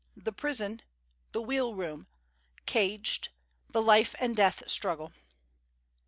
[0.17, 3.29] The Prison—The Wheel room—Caged
[3.71, 5.11] _The Life and Death Struggle.